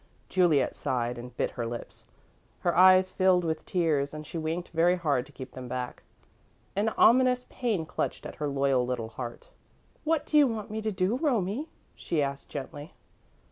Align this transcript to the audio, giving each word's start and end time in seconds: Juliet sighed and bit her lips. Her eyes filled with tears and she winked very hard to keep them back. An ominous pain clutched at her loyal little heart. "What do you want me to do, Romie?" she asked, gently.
Juliet 0.29 0.75
sighed 0.75 1.19
and 1.19 1.37
bit 1.37 1.51
her 1.51 1.65
lips. 1.67 2.05
Her 2.61 2.75
eyes 2.75 3.11
filled 3.11 3.43
with 3.43 3.67
tears 3.67 4.15
and 4.15 4.25
she 4.25 4.35
winked 4.35 4.69
very 4.69 4.95
hard 4.95 5.27
to 5.27 5.31
keep 5.31 5.51
them 5.51 5.67
back. 5.67 6.01
An 6.75 6.89
ominous 6.97 7.45
pain 7.51 7.85
clutched 7.85 8.25
at 8.25 8.37
her 8.37 8.47
loyal 8.47 8.83
little 8.83 9.09
heart. 9.09 9.51
"What 10.03 10.25
do 10.25 10.39
you 10.39 10.47
want 10.47 10.71
me 10.71 10.81
to 10.81 10.91
do, 10.91 11.17
Romie?" 11.17 11.67
she 11.93 12.19
asked, 12.23 12.49
gently. 12.49 12.95